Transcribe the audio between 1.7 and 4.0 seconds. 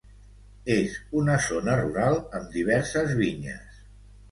rural amb diverses vinyes.